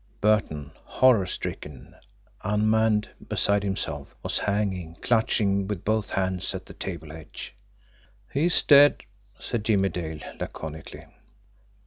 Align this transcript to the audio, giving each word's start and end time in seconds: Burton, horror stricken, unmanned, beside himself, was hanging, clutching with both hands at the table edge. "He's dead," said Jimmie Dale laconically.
Burton, 0.19 0.71
horror 0.83 1.27
stricken, 1.27 1.93
unmanned, 2.43 3.11
beside 3.27 3.61
himself, 3.61 4.15
was 4.23 4.39
hanging, 4.39 4.95
clutching 4.95 5.67
with 5.67 5.85
both 5.85 6.09
hands 6.09 6.55
at 6.55 6.65
the 6.65 6.73
table 6.73 7.11
edge. 7.11 7.53
"He's 8.33 8.63
dead," 8.63 9.03
said 9.37 9.63
Jimmie 9.63 9.89
Dale 9.89 10.21
laconically. 10.39 11.05